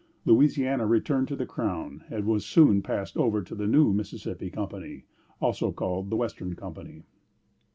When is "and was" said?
2.09-2.43